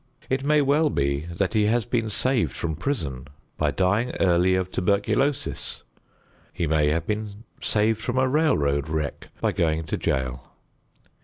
[0.31, 4.71] It may well be that he has been saved from prison by dying early of
[4.71, 5.83] tuberculosis.
[6.51, 10.53] He may have been saved from a railroad wreck by going to jail.